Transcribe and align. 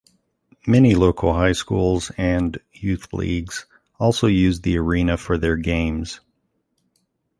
Many 0.65 0.95
local 0.95 1.31
high 1.31 1.51
schools 1.51 2.09
and 2.17 2.57
youth 2.73 3.13
leagues 3.13 3.67
also 3.99 4.25
use 4.25 4.59
the 4.61 4.79
arena 4.79 5.15
for 5.15 5.37
their 5.37 5.57
games. 5.57 6.21